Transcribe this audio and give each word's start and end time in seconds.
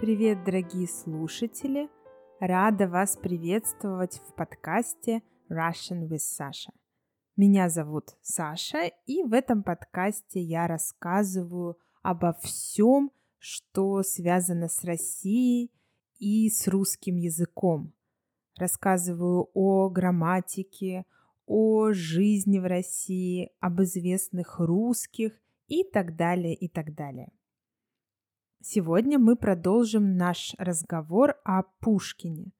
Привет, 0.00 0.44
дорогие 0.44 0.86
слушатели! 0.86 1.88
Рада 2.38 2.86
вас 2.86 3.16
приветствовать 3.16 4.22
в 4.28 4.34
подкасте 4.36 5.22
Russian 5.50 6.08
with 6.08 6.20
Sasha. 6.20 6.70
Меня 7.36 7.68
зовут 7.68 8.16
Саша, 8.22 8.92
и 9.06 9.24
в 9.24 9.32
этом 9.32 9.64
подкасте 9.64 10.40
я 10.40 10.68
рассказываю 10.68 11.78
обо 12.00 12.32
всем, 12.34 13.10
что 13.38 14.04
связано 14.04 14.68
с 14.68 14.84
Россией 14.84 15.72
и 16.20 16.48
с 16.48 16.68
русским 16.68 17.16
языком. 17.16 17.92
Рассказываю 18.56 19.50
о 19.52 19.90
грамматике, 19.90 21.06
о 21.44 21.90
жизни 21.90 22.60
в 22.60 22.66
России, 22.66 23.50
об 23.58 23.82
известных 23.82 24.60
русских 24.60 25.32
и 25.66 25.82
так 25.82 26.14
далее, 26.14 26.54
и 26.54 26.68
так 26.68 26.94
далее. 26.94 27.32
Сегодня 28.60 29.20
мы 29.20 29.36
продолжим 29.36 30.16
наш 30.16 30.54
разговор 30.58 31.36
о 31.44 31.62
Пушкине. 31.78 32.50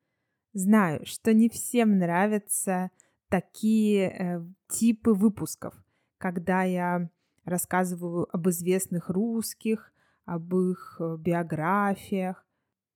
Знаю, 0.52 1.04
что 1.04 1.34
не 1.34 1.48
всем 1.48 1.98
нравятся 1.98 2.92
такие 3.28 4.08
э, 4.08 4.46
типы 4.68 5.12
выпусков, 5.12 5.74
когда 6.16 6.62
я 6.62 7.10
рассказываю 7.44 8.28
об 8.32 8.48
известных 8.48 9.10
русских, 9.10 9.92
об 10.24 10.54
их 10.54 10.98
э, 11.00 11.16
биографиях. 11.18 12.46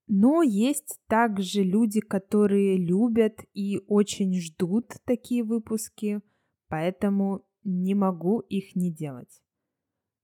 Но 0.06 0.42
есть 0.42 1.00
также 1.08 1.64
люди, 1.64 2.00
которые 2.00 2.76
любят 2.78 3.40
и 3.52 3.80
очень 3.88 4.40
ждут 4.40 4.94
такие 5.04 5.42
выпуски, 5.42 6.20
поэтому 6.68 7.44
не 7.64 7.96
могу 7.96 8.38
их 8.38 8.76
не 8.76 8.92
делать. 8.92 9.42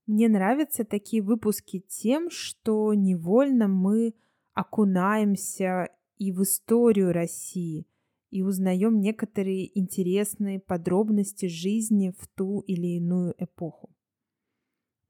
Мне 0.08 0.30
нравятся 0.30 0.86
такие 0.86 1.22
выпуски 1.22 1.80
тем, 1.86 2.30
что 2.30 2.94
невольно 2.94 3.68
мы 3.68 4.14
окунаемся 4.54 5.90
и 6.16 6.32
в 6.32 6.44
историю 6.44 7.12
России, 7.12 7.86
и 8.30 8.40
узнаем 8.40 9.00
некоторые 9.00 9.78
интересные 9.78 10.60
подробности 10.60 11.44
жизни 11.44 12.14
в 12.18 12.26
ту 12.26 12.60
или 12.60 12.96
иную 12.96 13.34
эпоху. 13.36 13.90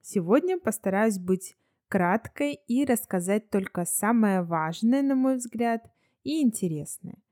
Сегодня 0.01 0.59
постараюсь 0.59 1.21
быть 1.21 1.57
краткой 1.87 2.55
и 2.67 2.85
рассказать 2.85 3.51
только 3.51 3.85
самое 3.85 4.43
важное, 4.43 5.03
на 5.03 5.15
мой 5.15 5.37
взгляд, 5.37 5.89
и 6.25 6.43
интересное. 6.43 7.23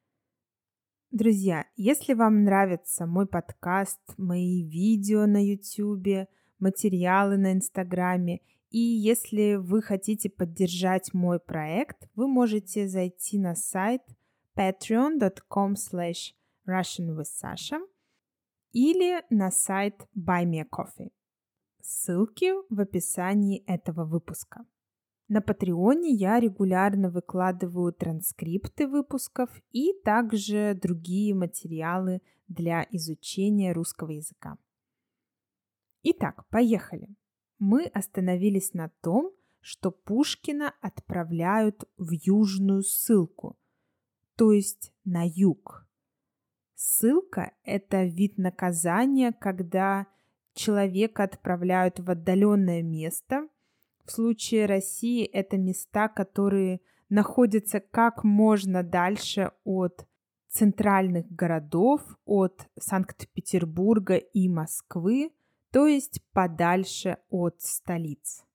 Друзья, 1.10 1.66
если 1.74 2.14
вам 2.14 2.44
нравится 2.44 3.06
мой 3.06 3.26
подкаст, 3.26 4.00
мои 4.16 4.62
видео 4.62 5.26
на 5.26 5.44
YouTube, 5.44 6.28
материалы 6.58 7.36
на 7.36 7.52
Инстаграме. 7.52 8.40
И 8.70 8.78
если 8.78 9.54
вы 9.54 9.82
хотите 9.82 10.28
поддержать 10.28 11.14
мой 11.14 11.38
проект, 11.38 12.08
вы 12.14 12.26
можете 12.28 12.88
зайти 12.88 13.38
на 13.38 13.54
сайт 13.54 14.02
patreon.com 14.56 15.74
slash 15.74 16.34
russianwithsasha 16.66 17.80
или 18.72 19.22
на 19.30 19.50
сайт 19.50 20.06
Buy 20.16 20.44
Me 20.44 20.60
a 20.60 20.64
Coffee. 20.64 21.12
Ссылки 21.80 22.52
в 22.68 22.80
описании 22.80 23.62
этого 23.66 24.04
выпуска. 24.04 24.66
На 25.28 25.40
Патреоне 25.40 26.10
я 26.10 26.38
регулярно 26.38 27.10
выкладываю 27.10 27.92
транскрипты 27.92 28.86
выпусков 28.86 29.50
и 29.72 29.92
также 30.04 30.78
другие 30.80 31.34
материалы 31.34 32.22
для 32.48 32.86
изучения 32.90 33.72
русского 33.72 34.10
языка. 34.10 34.56
Итак, 36.08 36.46
поехали. 36.50 37.08
Мы 37.58 37.86
остановились 37.86 38.74
на 38.74 38.90
том, 39.02 39.32
что 39.58 39.90
Пушкина 39.90 40.72
отправляют 40.80 41.82
в 41.96 42.12
южную 42.12 42.84
ссылку, 42.84 43.58
то 44.36 44.52
есть 44.52 44.92
на 45.04 45.24
юг. 45.26 45.84
Ссылка– 46.76 47.56
это 47.64 48.04
вид 48.04 48.38
наказания, 48.38 49.32
когда 49.32 50.06
человека 50.54 51.24
отправляют 51.24 51.98
в 51.98 52.08
отдаленное 52.08 52.84
место. 52.84 53.48
В 54.04 54.12
случае 54.12 54.66
России 54.66 55.24
это 55.24 55.56
места, 55.56 56.06
которые 56.06 56.82
находятся 57.08 57.80
как 57.80 58.22
можно 58.22 58.84
дальше 58.84 59.50
от 59.64 60.06
центральных 60.46 61.28
городов, 61.32 62.00
от 62.24 62.68
Санкт-Петербурга 62.78 64.14
и 64.14 64.48
Москвы, 64.48 65.32
то 65.76 65.86
есть 65.86 66.22
подальше 66.32 67.18
от 67.28 67.60
столиц. 67.60 68.46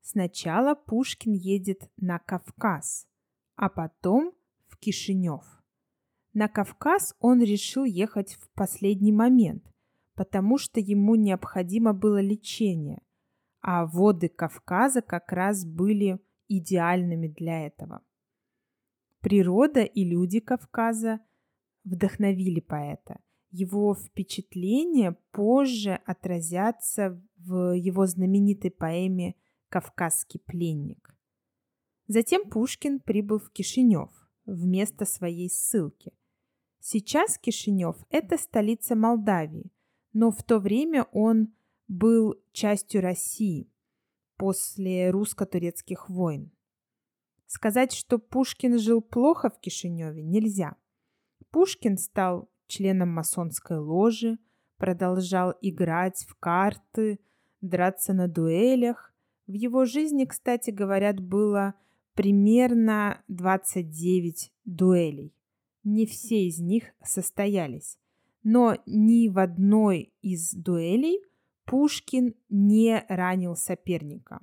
Сначала 0.00 0.74
Пушкин 0.74 1.32
едет 1.32 1.88
на 1.96 2.18
Кавказ, 2.18 3.06
а 3.54 3.68
потом 3.68 4.34
в 4.66 4.76
Кишинев. 4.76 5.44
На 6.32 6.48
Кавказ 6.48 7.14
он 7.20 7.44
решил 7.44 7.84
ехать 7.84 8.34
в 8.34 8.50
последний 8.54 9.12
момент, 9.12 9.72
потому 10.16 10.58
что 10.58 10.80
ему 10.80 11.14
необходимо 11.14 11.92
было 11.92 12.20
лечение, 12.20 13.02
а 13.60 13.86
воды 13.86 14.28
Кавказа 14.28 15.00
как 15.00 15.30
раз 15.30 15.64
были 15.64 16.18
идеальными 16.48 17.28
для 17.28 17.68
этого. 17.68 18.02
Природа 19.20 19.82
и 19.84 20.02
люди 20.02 20.40
Кавказа 20.40 21.20
вдохновили 21.84 22.58
поэта, 22.58 23.20
его 23.50 23.94
впечатления 23.94 25.16
позже 25.32 26.00
отразятся 26.04 27.20
в 27.36 27.72
его 27.72 28.06
знаменитой 28.06 28.70
поэме 28.70 29.36
«Кавказский 29.68 30.40
пленник». 30.40 31.16
Затем 32.06 32.48
Пушкин 32.48 33.00
прибыл 33.00 33.38
в 33.38 33.50
Кишинев 33.50 34.10
вместо 34.46 35.04
своей 35.04 35.50
ссылки. 35.50 36.12
Сейчас 36.80 37.38
Кишинев– 37.38 37.96
это 38.10 38.38
столица 38.38 38.94
Молдавии, 38.94 39.70
но 40.12 40.30
в 40.30 40.42
то 40.42 40.58
время 40.58 41.04
он 41.12 41.52
был 41.86 42.36
частью 42.52 43.02
России 43.02 43.70
после 44.36 45.10
русско-турецких 45.10 46.08
войн. 46.08 46.50
Сказать, 47.46 47.92
что 47.92 48.18
Пушкин 48.18 48.78
жил 48.78 49.02
плохо 49.02 49.50
в 49.50 49.58
Кишиневе, 49.58 50.22
нельзя. 50.22 50.76
Пушкин 51.50 51.98
стал 51.98 52.48
членом 52.68 53.08
масонской 53.10 53.78
ложи, 53.78 54.38
продолжал 54.76 55.54
играть 55.60 56.24
в 56.28 56.34
карты, 56.36 57.18
драться 57.60 58.12
на 58.12 58.28
дуэлях. 58.28 59.12
В 59.46 59.52
его 59.52 59.84
жизни, 59.84 60.24
кстати, 60.24 60.70
говорят, 60.70 61.20
было 61.20 61.74
примерно 62.14 63.22
29 63.28 64.52
дуэлей. 64.64 65.34
Не 65.84 66.06
все 66.06 66.46
из 66.46 66.58
них 66.58 66.84
состоялись, 67.02 67.98
но 68.42 68.76
ни 68.86 69.28
в 69.28 69.38
одной 69.38 70.12
из 70.22 70.52
дуэлей 70.52 71.22
Пушкин 71.64 72.34
не 72.48 73.04
ранил 73.08 73.56
соперника. 73.56 74.40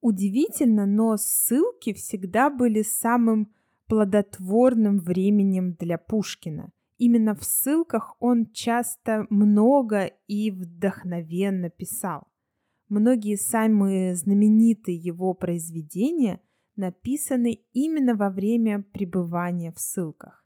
Удивительно, 0.00 0.86
но 0.86 1.16
ссылки 1.16 1.92
всегда 1.92 2.50
были 2.50 2.82
самым 2.82 3.52
плодотворным 3.88 5.00
временем 5.00 5.74
для 5.74 5.98
Пушкина. 5.98 6.72
Именно 6.98 7.36
в 7.36 7.44
ссылках 7.44 8.16
он 8.18 8.50
часто 8.50 9.26
много 9.30 10.06
и 10.26 10.50
вдохновенно 10.50 11.70
писал. 11.70 12.26
Многие 12.88 13.36
самые 13.36 14.16
знаменитые 14.16 14.96
его 14.96 15.32
произведения 15.34 16.40
написаны 16.74 17.60
именно 17.72 18.14
во 18.14 18.30
время 18.30 18.82
пребывания 18.82 19.72
в 19.72 19.78
ссылках. 19.78 20.44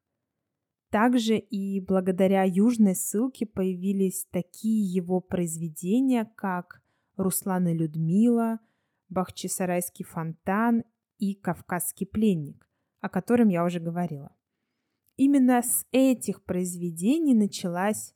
Также 0.90 1.38
и 1.38 1.80
благодаря 1.80 2.42
южной 2.42 2.96
ссылке 2.96 3.46
появились 3.46 4.26
такие 4.30 4.84
его 4.84 5.20
произведения, 5.20 6.30
как 6.36 6.82
«Руслан 7.16 7.68
и 7.68 7.72
Людмила», 7.74 8.60
«Бахчисарайский 9.08 10.04
фонтан» 10.04 10.84
и 11.16 11.34
«Кавказский 11.34 12.06
пленник», 12.06 12.68
о 13.00 13.08
котором 13.08 13.48
я 13.48 13.64
уже 13.64 13.80
говорила. 13.80 14.34
Именно 15.16 15.62
с 15.62 15.86
этих 15.92 16.42
произведений 16.44 17.34
началась 17.34 18.14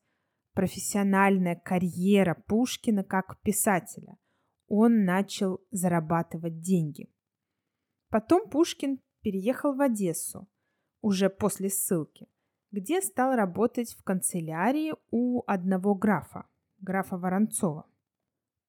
профессиональная 0.55 1.55
карьера 1.55 2.43
Пушкина 2.47 3.05
как 3.05 3.41
писателя. 3.43 4.17
Он 4.69 5.05
начал 5.05 5.61
зарабатывать 5.71 6.61
деньги. 6.61 7.11
Потом 8.09 8.49
Пушкин 8.49 9.01
переехал 9.21 9.75
в 9.75 9.81
Одессу, 9.81 10.49
уже 11.03 11.29
после 11.29 11.69
ссылки, 11.69 12.27
где 12.71 13.03
стал 13.03 13.37
работать 13.37 13.93
в 13.93 14.03
канцелярии 14.03 14.95
у 15.11 15.43
одного 15.47 15.95
графа, 15.95 16.47
графа 16.79 17.19
Воронцова. 17.19 17.87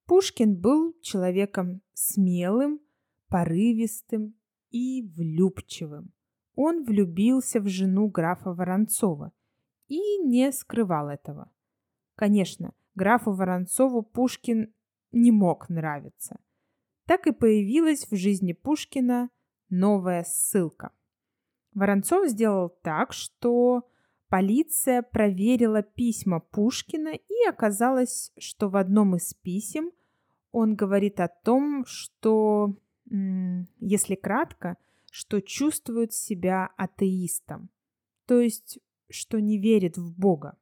Пушкин 0.06 0.54
был 0.54 0.94
человеком 1.00 1.80
смелым, 1.94 2.80
порывистым 3.28 4.34
и 4.70 5.02
влюбчивым 5.16 6.12
он 6.60 6.82
влюбился 6.82 7.60
в 7.60 7.68
жену 7.68 8.08
графа 8.08 8.52
Воронцова 8.52 9.30
и 9.86 10.18
не 10.18 10.50
скрывал 10.50 11.08
этого. 11.08 11.52
Конечно, 12.16 12.74
графу 12.96 13.32
Воронцову 13.32 14.02
Пушкин 14.02 14.74
не 15.12 15.30
мог 15.30 15.68
нравиться. 15.68 16.40
Так 17.06 17.28
и 17.28 17.32
появилась 17.32 18.10
в 18.10 18.16
жизни 18.16 18.54
Пушкина 18.54 19.30
новая 19.70 20.24
ссылка. 20.24 20.90
Воронцов 21.74 22.26
сделал 22.26 22.70
так, 22.82 23.12
что 23.12 23.88
полиция 24.28 25.02
проверила 25.02 25.82
письма 25.82 26.40
Пушкина 26.40 27.10
и 27.10 27.48
оказалось, 27.48 28.32
что 28.36 28.68
в 28.68 28.74
одном 28.74 29.14
из 29.14 29.32
писем 29.32 29.92
он 30.50 30.74
говорит 30.74 31.20
о 31.20 31.28
том, 31.28 31.84
что, 31.86 32.74
если 33.06 34.16
кратко, 34.16 34.76
что 35.10 35.40
чувствует 35.40 36.12
себя 36.12 36.70
атеистом, 36.76 37.70
то 38.26 38.40
есть 38.40 38.78
что 39.10 39.40
не 39.40 39.58
верит 39.58 39.96
в 39.96 40.18
Бога. 40.18 40.58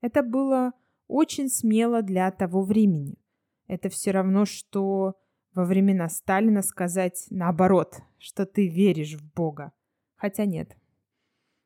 Это 0.00 0.22
было 0.22 0.72
очень 1.06 1.48
смело 1.48 2.02
для 2.02 2.30
того 2.30 2.62
времени. 2.62 3.18
Это 3.66 3.88
все 3.88 4.10
равно, 4.10 4.44
что 4.44 5.16
во 5.54 5.64
времена 5.64 6.08
Сталина 6.08 6.62
сказать 6.62 7.26
наоборот, 7.30 8.00
что 8.18 8.46
ты 8.46 8.68
веришь 8.68 9.14
в 9.14 9.34
Бога. 9.34 9.72
Хотя 10.16 10.44
нет. 10.44 10.76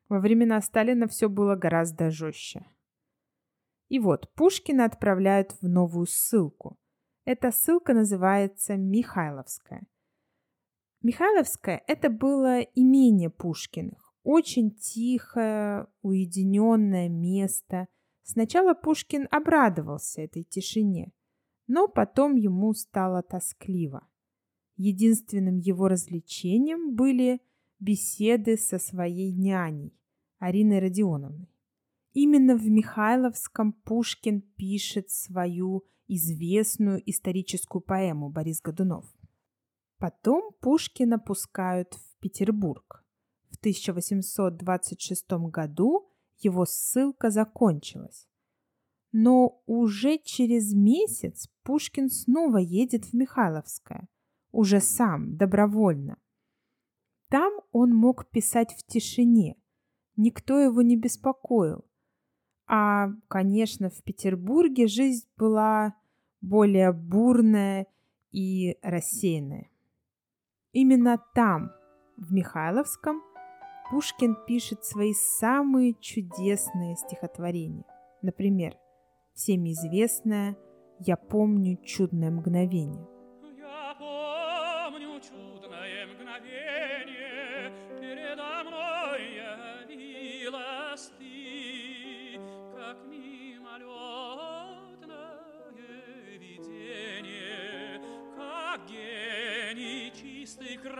Во 0.09 0.19
времена 0.19 0.61
Сталина 0.61 1.07
все 1.07 1.29
было 1.29 1.55
гораздо 1.55 2.11
жестче. 2.11 2.65
И 3.89 3.99
вот 3.99 4.31
Пушкина 4.33 4.85
отправляют 4.85 5.53
в 5.61 5.67
новую 5.67 6.07
ссылку. 6.07 6.77
Эта 7.25 7.51
ссылка 7.51 7.93
называется 7.93 8.75
Михайловская. 8.75 9.83
Михайловская– 11.03 11.83
это 11.87 12.09
было 12.09 12.61
имение 12.61 13.29
Пушкиных. 13.29 14.15
Очень 14.23 14.71
тихое, 14.71 15.87
уединенное 16.01 17.09
место. 17.09 17.89
Сначала 18.21 18.73
Пушкин 18.73 19.27
обрадовался 19.29 20.21
этой 20.21 20.45
тишине, 20.45 21.11
но 21.67 21.89
потом 21.89 22.37
ему 22.37 22.73
стало 22.73 23.21
тоскливо. 23.21 24.07
Единственным 24.77 25.57
его 25.57 25.89
развлечением 25.89 26.95
были 26.95 27.41
беседы 27.79 28.55
со 28.55 28.79
своей 28.79 29.33
няней, 29.33 29.93
Ариной 30.39 30.79
Родионовной. 30.79 31.49
Именно 32.13 32.55
в 32.55 32.65
Михайловском 32.69 33.73
Пушкин 33.73 34.39
пишет 34.55 35.09
свою 35.09 35.83
известную 36.07 37.01
историческую 37.09 37.81
поэму 37.81 38.29
«Борис 38.29 38.61
Годунов». 38.61 39.05
Потом 40.03 40.51
Пушкина 40.59 41.17
пускают 41.17 41.93
в 41.93 42.19
Петербург. 42.19 43.05
В 43.51 43.55
1826 43.55 45.31
году 45.49 46.11
его 46.39 46.65
ссылка 46.65 47.29
закончилась. 47.29 48.27
Но 49.13 49.63
уже 49.65 50.17
через 50.17 50.73
месяц 50.73 51.47
Пушкин 51.63 52.09
снова 52.09 52.57
едет 52.57 53.05
в 53.05 53.13
Михайловское, 53.13 54.09
уже 54.51 54.81
сам, 54.81 55.37
добровольно. 55.37 56.17
Там 57.29 57.53
он 57.71 57.95
мог 57.95 58.29
писать 58.29 58.73
в 58.73 58.85
тишине, 58.85 59.55
никто 60.17 60.59
его 60.59 60.81
не 60.81 60.97
беспокоил. 60.97 61.85
А, 62.67 63.07
конечно, 63.29 63.89
в 63.89 64.03
Петербурге 64.03 64.87
жизнь 64.87 65.29
была 65.37 65.95
более 66.41 66.91
бурная 66.91 67.87
и 68.31 68.77
рассеянная. 68.81 69.69
Именно 70.73 71.21
там, 71.35 71.71
в 72.17 72.33
Михайловском, 72.33 73.21
Пушкин 73.91 74.35
пишет 74.47 74.83
свои 74.83 75.13
самые 75.13 75.93
чудесные 76.01 76.95
стихотворения. 76.95 77.85
Например, 78.23 78.75
всем 79.33 79.65
известное 79.65 80.57
«Я 80.99 81.15
помню 81.15 81.77
чудное 81.83 82.31
мгновение». 82.31 83.12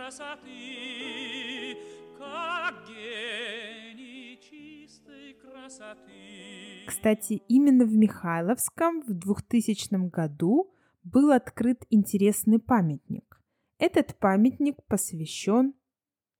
Красоты, 0.04 1.78
как 2.18 2.86
гений 2.86 4.38
чистой 4.38 5.34
красоты. 5.34 6.84
Кстати, 6.86 7.42
именно 7.48 7.86
в 7.86 7.94
Михайловском 7.94 9.00
в 9.00 9.14
2000 9.14 10.10
году 10.10 10.70
был 11.04 11.32
открыт 11.32 11.86
интересный 11.88 12.58
памятник. 12.58 13.40
Этот 13.78 14.18
памятник 14.18 14.76
посвящен 14.86 15.74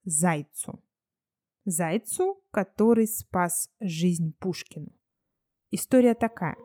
Зайцу. 0.05 0.82
Зайцу, 1.64 2.43
который 2.50 3.06
спас 3.06 3.70
жизнь 3.81 4.34
Пушкину. 4.38 4.93
История 5.70 6.14
такая. 6.14 6.56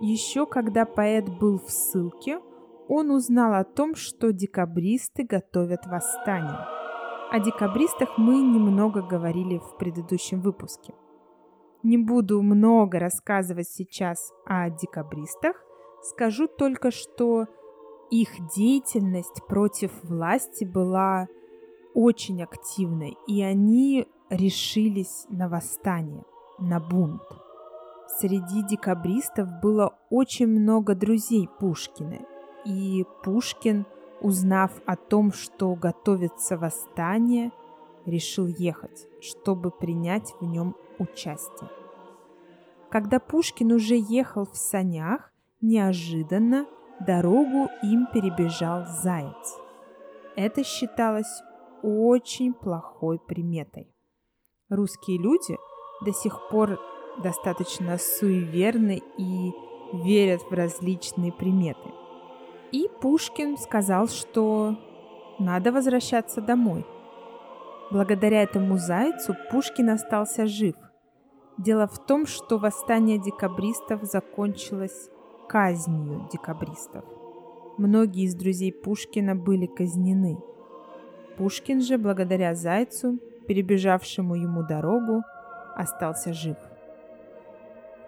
Еще 0.00 0.46
когда 0.46 0.84
поэт 0.84 1.28
был 1.28 1.58
в 1.58 1.70
ссылке, 1.70 2.38
он 2.88 3.10
узнал 3.10 3.54
о 3.54 3.64
том, 3.64 3.94
что 3.94 4.32
декабристы 4.32 5.24
готовят 5.24 5.86
восстание. 5.86 6.66
О 7.30 7.40
декабристах 7.40 8.16
мы 8.16 8.34
немного 8.34 9.02
говорили 9.02 9.58
в 9.58 9.76
предыдущем 9.78 10.40
выпуске. 10.40 10.94
Не 11.82 11.98
буду 11.98 12.40
много 12.42 12.98
рассказывать 12.98 13.68
сейчас 13.68 14.32
о 14.46 14.70
декабристах, 14.70 15.56
скажу 16.02 16.46
только, 16.46 16.90
что 16.90 17.46
их 18.10 18.30
деятельность 18.54 19.46
против 19.48 19.90
власти 20.02 20.64
была 20.64 21.26
очень 21.94 22.42
активной, 22.42 23.16
и 23.26 23.42
они 23.42 24.06
решились 24.30 25.26
на 25.28 25.48
восстание, 25.48 26.24
на 26.58 26.80
бунт. 26.80 27.22
Среди 28.18 28.62
декабристов 28.62 29.48
было 29.62 29.98
очень 30.10 30.46
много 30.46 30.94
друзей 30.94 31.48
Пушкина, 31.58 32.20
и 32.64 33.04
Пушкин, 33.22 33.86
узнав 34.20 34.70
о 34.86 34.96
том, 34.96 35.32
что 35.32 35.74
готовится 35.74 36.56
восстание, 36.56 37.52
решил 38.06 38.46
ехать, 38.46 39.06
чтобы 39.20 39.70
принять 39.70 40.34
в 40.40 40.44
нем 40.44 40.76
участие. 40.98 41.70
Когда 42.90 43.18
Пушкин 43.18 43.72
уже 43.72 43.96
ехал 43.96 44.46
в 44.46 44.56
санях, 44.56 45.32
неожиданно 45.60 46.66
дорогу 47.00 47.68
им 47.82 48.06
перебежал 48.12 48.84
заяц. 49.02 49.58
Это 50.36 50.64
считалось 50.64 51.42
очень 51.82 52.54
плохой 52.54 53.18
приметой. 53.18 53.92
Русские 54.68 55.18
люди 55.18 55.56
до 56.04 56.12
сих 56.12 56.38
пор 56.50 56.78
достаточно 57.22 57.98
суеверны 57.98 59.02
и 59.18 59.52
верят 59.92 60.42
в 60.42 60.52
различные 60.52 61.32
приметы– 61.32 61.90
и 62.74 62.88
Пушкин 63.00 63.56
сказал, 63.56 64.08
что 64.08 64.76
надо 65.38 65.70
возвращаться 65.70 66.40
домой. 66.40 66.84
Благодаря 67.92 68.42
этому 68.42 68.78
зайцу 68.78 69.36
Пушкин 69.50 69.90
остался 69.90 70.46
жив. 70.46 70.74
Дело 71.56 71.86
в 71.86 72.04
том, 72.04 72.26
что 72.26 72.58
восстание 72.58 73.18
декабристов 73.18 74.02
закончилось 74.02 75.08
казнью 75.48 76.28
декабристов. 76.32 77.04
Многие 77.78 78.24
из 78.24 78.34
друзей 78.34 78.72
Пушкина 78.72 79.36
были 79.36 79.66
казнены. 79.66 80.36
Пушкин 81.38 81.80
же, 81.80 81.96
благодаря 81.96 82.56
зайцу, 82.56 83.20
перебежавшему 83.46 84.34
ему 84.34 84.64
дорогу, 84.64 85.22
остался 85.76 86.32
жив. 86.32 86.56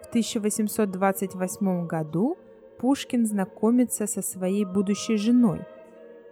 В 0.03 0.09
1828 0.09 1.87
году 1.87 2.37
Пушкин 2.79 3.27
знакомится 3.27 4.07
со 4.07 4.23
своей 4.23 4.65
будущей 4.65 5.17
женой, 5.17 5.61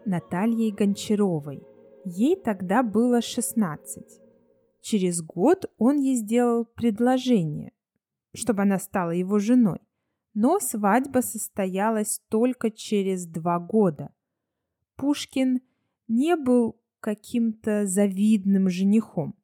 Натальей 0.04 0.70
Гончаровой. 0.72 1.62
Ей 2.04 2.36
тогда 2.36 2.82
было 2.82 3.22
16. 3.22 4.20
Через 4.82 5.22
год 5.22 5.64
он 5.78 5.98
ей 5.98 6.16
сделал 6.16 6.66
предложение, 6.66 7.72
чтобы 8.34 8.62
она 8.62 8.78
стала 8.78 9.12
его 9.12 9.38
женой. 9.38 9.78
Но 10.34 10.58
свадьба 10.58 11.20
состоялась 11.20 12.20
только 12.28 12.70
через 12.70 13.26
два 13.26 13.58
года. 13.58 14.12
Пушкин 14.96 15.60
не 16.08 16.36
был 16.36 16.76
каким-то 17.00 17.86
завидным 17.86 18.68
женихом. 18.68 19.34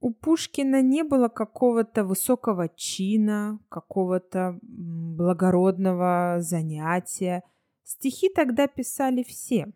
У 0.00 0.12
Пушкина 0.12 0.80
не 0.80 1.04
было 1.04 1.28
какого-то 1.28 2.04
высокого 2.04 2.70
чина, 2.70 3.60
какого-то 3.68 4.58
благородного 4.62 6.38
занятия. 6.40 7.42
Стихи 7.84 8.30
тогда 8.30 8.66
писали 8.66 9.22
все. 9.22 9.70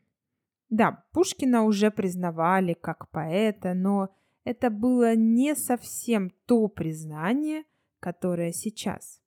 Да, 0.70 1.04
Пушкина 1.12 1.64
уже 1.64 1.90
признавали 1.90 2.72
как 2.72 3.10
поэта, 3.10 3.74
но 3.74 4.08
это 4.44 4.70
было 4.70 5.14
не 5.14 5.54
совсем 5.54 6.30
то 6.46 6.68
признание, 6.68 7.64
которое 8.00 8.52
сейчас. 8.52 9.20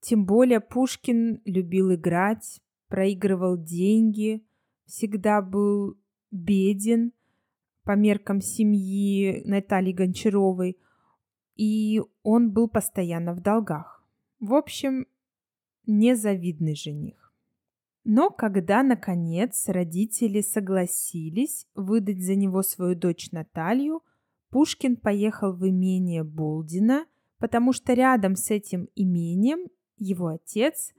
Тем 0.00 0.26
более 0.26 0.60
Пушкин 0.60 1.40
любил 1.46 1.94
играть, 1.94 2.60
проигрывал 2.88 3.56
деньги, 3.56 4.46
всегда 4.84 5.40
был 5.40 5.96
беден– 6.30 7.12
по 7.84 7.92
меркам 7.92 8.40
семьи 8.40 9.42
Натальи 9.44 9.92
Гончаровой, 9.92 10.78
и 11.56 12.00
он 12.22 12.50
был 12.50 12.68
постоянно 12.68 13.34
в 13.34 13.40
долгах. 13.40 14.04
В 14.40 14.54
общем, 14.54 15.06
незавидный 15.86 16.74
жених. 16.74 17.32
Но 18.04 18.30
когда, 18.30 18.82
наконец, 18.82 19.68
родители 19.68 20.40
согласились 20.40 21.66
выдать 21.74 22.20
за 22.20 22.34
него 22.34 22.62
свою 22.62 22.94
дочь 22.94 23.30
Наталью, 23.32 24.02
Пушкин 24.50 24.96
поехал 24.96 25.52
в 25.52 25.66
имение 25.66 26.22
Болдина, 26.22 27.06
потому 27.38 27.72
что 27.72 27.94
рядом 27.94 28.36
с 28.36 28.50
этим 28.50 28.88
имением 28.94 29.68
его 29.96 30.28
отец 30.28 30.92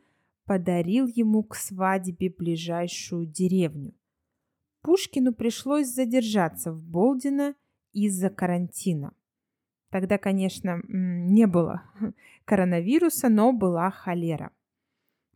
подарил 0.46 1.08
ему 1.08 1.44
к 1.44 1.56
свадьбе 1.56 2.34
ближайшую 2.36 3.27
деревню. 3.27 3.94
Пушкину 4.86 5.34
пришлось 5.34 5.88
задержаться 5.88 6.72
в 6.72 6.84
Болдино 6.84 7.56
из-за 7.92 8.30
карантина. 8.30 9.15
Тогда, 9.89 10.20
конечно, 10.20 10.80
не 10.88 11.48
было 11.48 11.82
коронавируса, 12.46 13.30
но 13.30 13.51
была 13.51 13.89
холера. 13.89 14.51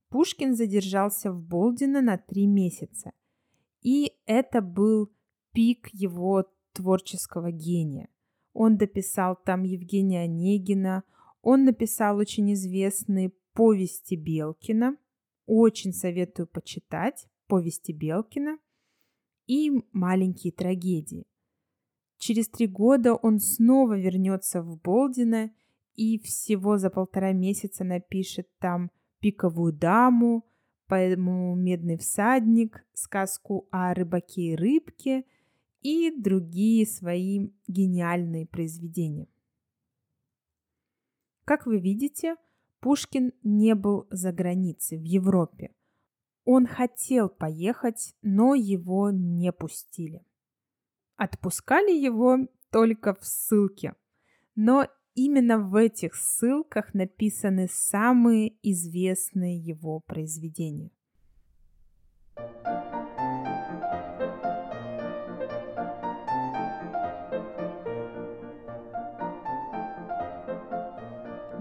Пушкин 0.10 0.56
задержался 0.56 1.32
в 1.32 1.42
Болдино 1.42 2.00
на 2.02 2.20
три 2.20 2.46
месяца. 2.46 3.12
И 3.82 4.14
это 4.28 4.62
был 4.62 5.12
пик 5.52 5.90
его 5.94 6.46
творческого 6.74 7.52
гения. 7.52 8.10
Он 8.54 8.78
дописал 8.78 9.36
там 9.36 9.64
Евгения 9.64 10.26
Онегина, 10.26 11.04
он 11.42 11.66
написал 11.66 12.18
очень 12.18 12.54
известные 12.54 13.32
повести 13.54 14.14
Белкина. 14.14 14.96
Очень 15.48 15.94
советую 15.94 16.46
почитать 16.46 17.28
повести 17.48 17.94
Белкина 17.94 18.60
и 19.50 19.72
маленькие 19.94 20.54
трагедии. 20.54 21.26
Через 22.20 22.50
три 22.50 22.68
года 22.68 23.16
он 23.16 23.40
снова 23.40 23.98
вернется 23.98 24.62
в 24.62 24.80
Болдино 24.80 25.52
и 25.96 26.20
всего 26.20 26.78
за 26.78 26.92
полтора 26.92 27.34
месяца 27.34 27.84
напишет 27.84 28.48
там 28.60 28.92
«Пиковую 29.20 29.74
даму», 29.74 30.46
поэму 30.86 31.56
«Медный 31.56 31.98
всадник», 31.98 32.86
сказку 32.94 33.68
о 33.72 33.96
рыбаке 33.96 34.54
и 34.54 34.56
рыбке 34.56 35.26
и 35.82 36.12
другие 36.16 36.86
свои 36.86 37.50
гениальные 37.68 38.46
произведения. 38.46 39.30
Как 41.44 41.66
вы 41.66 41.80
видите, 41.80 42.36
Пушкин 42.82 43.34
не 43.42 43.74
был 43.74 44.06
за 44.12 44.32
границей, 44.32 45.00
в 45.00 45.04
Европе. 45.04 45.72
Он 46.52 46.66
хотел 46.66 47.30
поехать, 47.30 48.16
но 48.24 48.56
его 48.56 49.12
не 49.12 49.52
пустили. 49.52 50.26
Отпускали 51.16 51.92
его 51.92 52.40
только 52.72 53.14
в 53.14 53.24
ссылке. 53.24 53.94
Но 54.56 54.88
именно 55.14 55.60
в 55.60 55.76
этих 55.76 56.16
ссылках 56.16 56.96
написаны 56.96 57.68
самые 57.72 58.56
известные 58.64 59.60
его 59.60 60.00
произведения. 60.00 60.90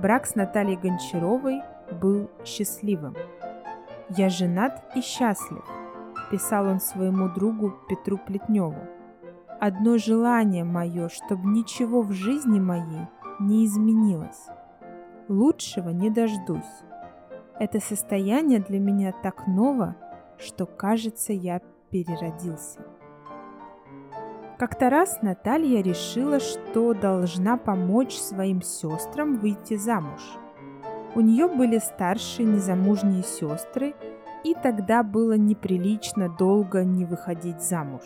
Брак 0.00 0.24
с 0.24 0.34
Натальей 0.34 0.78
Гончаровой 0.78 1.60
был 2.00 2.30
счастливым. 2.46 3.14
«Я 4.16 4.30
женат 4.30 4.82
и 4.94 5.02
счастлив»,– 5.02 5.64
писал 6.30 6.66
он 6.66 6.80
своему 6.80 7.28
другу 7.28 7.74
Петру 7.88 8.16
Плетневу. 8.16 8.80
«Одно 9.60 9.98
желание 9.98 10.64
мое, 10.64 11.08
чтобы 11.08 11.48
ничего 11.48 12.00
в 12.00 12.12
жизни 12.12 12.58
моей 12.58 13.06
не 13.38 13.66
изменилось. 13.66 14.46
Лучшего 15.28 15.90
не 15.90 16.08
дождусь. 16.08 16.84
Это 17.60 17.80
состояние 17.80 18.60
для 18.60 18.78
меня 18.78 19.12
так 19.22 19.46
ново, 19.46 19.94
что, 20.38 20.64
кажется, 20.64 21.34
я 21.34 21.60
переродился». 21.90 22.80
Как-то 24.58 24.88
раз 24.88 25.20
Наталья 25.20 25.82
решила, 25.82 26.40
что 26.40 26.94
должна 26.94 27.58
помочь 27.58 28.16
своим 28.16 28.62
сестрам 28.62 29.36
выйти 29.36 29.76
замуж. 29.76 30.22
У 31.18 31.20
нее 31.20 31.48
были 31.48 31.78
старшие 31.78 32.46
незамужние 32.46 33.24
сестры, 33.24 33.96
и 34.44 34.54
тогда 34.54 35.02
было 35.02 35.32
неприлично 35.32 36.28
долго 36.28 36.84
не 36.84 37.04
выходить 37.04 37.60
замуж. 37.60 38.04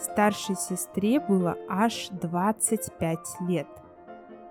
Старшей 0.00 0.56
сестре 0.56 1.20
было 1.20 1.58
аж 1.68 2.08
25 2.10 3.18
лет. 3.48 3.68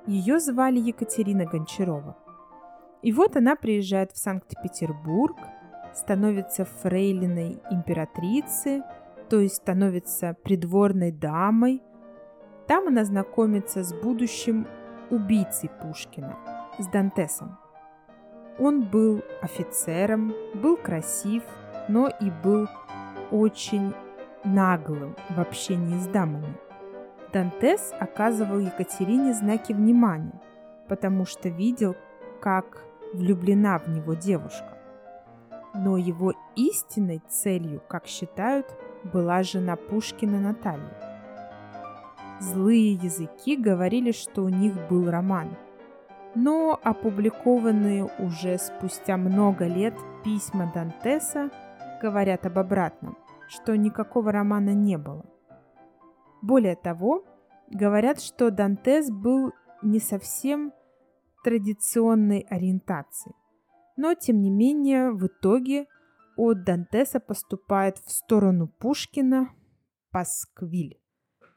Ее 0.06 0.40
звали 0.40 0.78
Екатерина 0.78 1.46
Гончарова. 1.46 2.16
И 3.02 3.12
вот 3.12 3.36
она 3.36 3.56
приезжает 3.56 4.12
в 4.12 4.18
Санкт-Петербург, 4.18 5.38
становится 5.94 6.66
фрейлиной 6.66 7.60
императрицы– 7.72 8.84
то 9.32 9.40
есть 9.40 9.56
становится 9.56 10.36
придворной 10.44 11.14
дамой. 11.14 11.82
Там 12.68 12.90
она 12.90 13.06
знакомится 13.06 13.82
с 13.82 13.94
будущим 13.94 14.68
убийцей 15.10 15.70
Пушкина, 15.82 16.38
с 16.78 16.86
Дантесом. 16.88 17.61
Он 18.60 18.84
был 18.84 19.24
офицером, 19.42 20.34
был 20.54 20.78
красив, 20.78 21.44
но 21.88 22.08
и 22.08 22.30
был 22.44 22.68
очень 23.32 23.94
наглым 24.44 25.16
в 25.30 25.40
общении 25.40 25.98
с 25.98 26.08
дамами. 26.08 26.58
Дантес 27.32 27.94
оказывал 28.00 28.60
Екатерине 28.60 29.34
знаки 29.34 29.72
внимания, 29.72 30.42
потому 30.88 31.26
что 31.26 31.50
видел, 31.50 31.96
как 32.42 32.84
влюблена 33.14 33.78
в 33.80 33.88
него 33.88 34.14
девушка. 34.14 34.78
Но 35.74 35.96
его 35.96 36.34
истинной 36.56 37.22
целью, 37.30 37.82
как 37.88 38.06
считают, 38.06 38.68
была 39.04 39.44
жена 39.44 39.78
Пушкина 39.78 40.40
Наталья. 40.40 41.12
Злые 42.42 42.94
языки 42.94 43.56
говорили, 43.56 44.12
что 44.12 44.44
у 44.44 44.50
них 44.50 44.74
был 44.90 45.10
роман. 45.10 45.56
Но 46.34 46.80
опубликованные 46.82 48.06
уже 48.20 48.58
спустя 48.58 49.18
много 49.18 49.68
лет 49.68 49.94
письма 50.24 50.72
Дантеса 50.74 51.50
говорят 52.02 52.46
об 52.46 52.58
обратном, 52.58 53.18
что 53.50 53.76
никакого 53.76 54.32
романа 54.32 54.74
не 54.74 54.98
было. 54.98 55.26
Более 56.42 56.76
того, 56.76 57.26
говорят, 57.70 58.22
что 58.22 58.50
Дантес 58.50 59.12
был 59.12 59.52
не 59.82 60.00
совсем 60.00 60.74
традиционной 61.44 62.46
ориентации. 62.50 63.34
Но, 63.98 64.14
тем 64.14 64.42
не 64.42 64.50
менее, 64.50 65.12
в 65.12 65.28
итоге 65.28 65.88
от 66.38 66.64
Дантеса 66.64 67.20
поступает 67.20 67.98
в 67.98 68.12
сторону 68.12 68.68
Пушкина 68.68 69.50
пасквиль, 70.12 71.00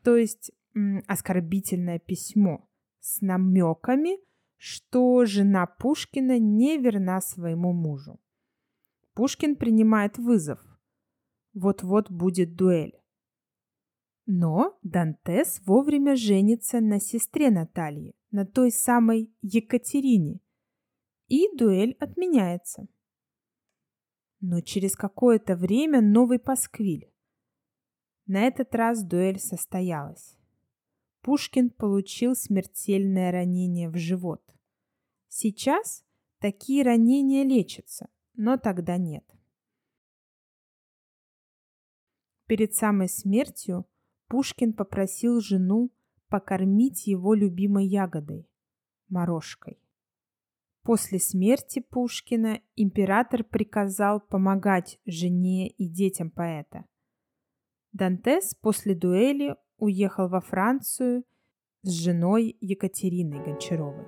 то 0.02 0.16
есть 0.16 0.52
оскорбительное 1.06 1.98
письмо 1.98 2.68
с 3.00 3.20
намеками, 3.20 4.18
что 4.56 5.24
жена 5.24 5.66
Пушкина 5.66 6.38
не 6.38 6.78
верна 6.78 7.20
своему 7.20 7.72
мужу. 7.72 8.20
Пушкин 9.14 9.56
принимает 9.56 10.18
вызов. 10.18 10.60
Вот-вот 11.52 12.10
будет 12.10 12.56
дуэль. 12.56 12.98
Но 14.26 14.78
Дантес 14.82 15.60
вовремя 15.66 16.16
женится 16.16 16.80
на 16.80 16.98
сестре 16.98 17.50
Натальи, 17.50 18.14
на 18.30 18.46
той 18.46 18.70
самой 18.70 19.34
Екатерине, 19.42 20.40
и 21.28 21.54
дуэль 21.56 21.96
отменяется 22.00 22.88
но 24.44 24.60
через 24.60 24.94
какое-то 24.94 25.56
время 25.56 26.02
новый 26.02 26.38
пасквиль. 26.38 27.10
На 28.26 28.42
этот 28.42 28.74
раз 28.74 29.02
дуэль 29.02 29.40
состоялась. 29.40 30.36
Пушкин 31.24 31.70
получил 31.70 32.36
смертельное 32.36 33.32
ранение 33.32 33.88
в 33.88 33.96
живот. 33.96 34.42
Сейчас 35.28 36.04
такие 36.38 36.84
ранения 36.84 37.44
лечатся, 37.44 38.10
но 38.34 38.58
тогда 38.58 38.98
нет. 38.98 39.24
Перед 42.46 42.74
самой 42.74 43.08
смертью 43.08 43.86
Пушкин 44.28 44.74
попросил 44.74 45.40
жену 45.40 45.90
покормить 46.28 47.06
его 47.06 47.32
любимой 47.32 47.86
ягодой– 47.86 48.46
морожкой. 49.08 49.80
После 50.82 51.18
смерти 51.18 51.80
Пушкина 51.80 52.60
император 52.76 53.44
приказал 53.44 54.20
помогать 54.20 55.00
жене 55.06 55.68
и 55.70 55.88
детям 55.88 56.30
поэта. 56.30 56.84
Дантес 57.92 58.54
после 58.56 58.94
дуэли 58.94 59.56
уехал 59.78 60.28
во 60.28 60.40
Францию 60.40 61.24
с 61.82 61.90
женой 61.90 62.56
Екатериной 62.60 63.42
Гончаровой. 63.44 64.06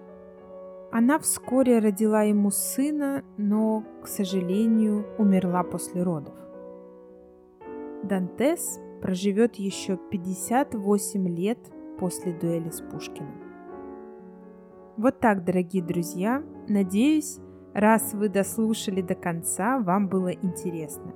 Она 0.93 1.19
вскоре 1.19 1.79
родила 1.79 2.23
ему 2.23 2.51
сына, 2.51 3.25
но, 3.37 3.85
к 4.03 4.07
сожалению, 4.07 5.05
умерла 5.19 5.63
после 5.63 6.03
родов. 6.03 6.35
Дантес 8.03 8.81
проживет 9.03 9.57
еще 9.57 9.99
58 10.11 11.29
лет 11.29 11.59
после 11.99 12.33
дуэли 12.33 12.71
с 12.71 12.81
Пушкиным. 12.81 13.43
Вот 14.97 15.21
так, 15.21 15.45
дорогие 15.45 15.83
друзья. 15.83 16.43
Надеюсь, 16.69 17.39
раз 17.75 18.15
вы 18.15 18.29
дослушали 18.29 19.03
до 19.03 19.15
конца, 19.15 19.79
вам 19.79 20.09
было 20.09 20.31
интересно. 20.31 21.13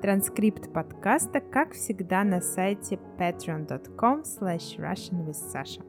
Транскрипт 0.00 0.72
подкаста, 0.72 1.40
как 1.40 1.72
всегда, 1.72 2.24
на 2.24 2.40
сайте 2.40 2.98
patreon.com 3.18 4.22
slash 4.22 4.78
russianwithsasha. 4.78 5.84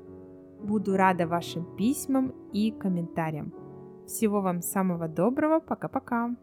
Буду 0.61 0.97
рада 0.97 1.27
вашим 1.27 1.77
письмам 1.77 2.33
и 2.51 2.71
комментариям. 2.71 3.53
Всего 4.05 4.41
вам 4.41 4.61
самого 4.61 5.07
доброго. 5.07 5.61
Пока-пока. 5.61 6.35